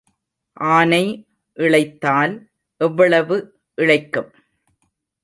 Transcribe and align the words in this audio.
ஆனை 0.69 1.01
இளைத்தால் 1.57 2.33
எவ்வளவு 2.81 3.37
இளைக்கும்? 3.77 4.31